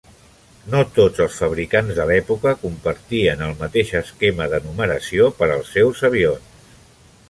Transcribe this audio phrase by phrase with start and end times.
[0.75, 6.07] No tots els fabricants de l'època compartien el mateix esquema de numeració per als seus
[6.13, 6.79] avions.